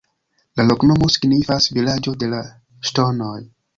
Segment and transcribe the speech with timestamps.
[0.61, 2.41] La loknomo signifas: "Vilaĝo de la
[2.91, 3.37] Ŝtonoj".